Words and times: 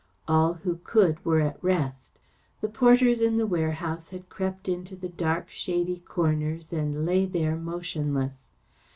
All 0.27 0.53
who 0.55 0.77
could 0.83 1.23
were 1.23 1.39
at 1.41 1.63
rest. 1.63 2.17
The 2.61 2.67
porters 2.67 3.21
in 3.21 3.37
the 3.37 3.45
warehouse 3.45 4.09
had 4.09 4.29
crept 4.29 4.67
into 4.67 4.95
the 4.95 5.09
dark 5.09 5.49
shady 5.51 5.99
corners 5.99 6.73
and 6.73 7.05
lay 7.05 7.27
there 7.27 7.55
motionless. 7.55 8.47